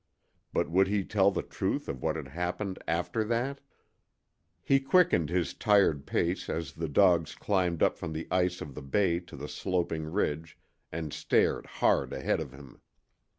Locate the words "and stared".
10.91-11.67